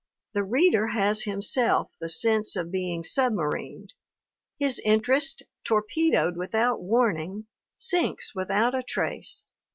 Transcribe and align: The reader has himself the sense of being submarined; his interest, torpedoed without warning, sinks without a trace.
The 0.33 0.43
reader 0.43 0.87
has 0.87 1.25
himself 1.25 1.93
the 2.01 2.09
sense 2.09 2.55
of 2.55 2.71
being 2.71 3.03
submarined; 3.03 3.89
his 4.57 4.79
interest, 4.83 5.43
torpedoed 5.63 6.37
without 6.37 6.81
warning, 6.81 7.45
sinks 7.77 8.33
without 8.33 8.73
a 8.73 8.81
trace. 8.81 9.45